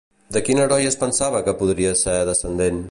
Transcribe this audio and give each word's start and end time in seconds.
De 0.37 0.41
quin 0.47 0.61
heroi 0.63 0.87
es 0.93 0.97
pensava 1.03 1.43
que 1.49 1.57
podria 1.61 1.95
ser 2.05 2.21
descendent? 2.33 2.79